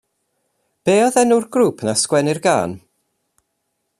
Be 0.87 0.95
oedd 1.01 1.19
enw'r 1.23 1.45
grŵp 1.57 1.77
nath 1.87 2.01
sgwennu'r 2.05 2.43
gân? 2.47 2.73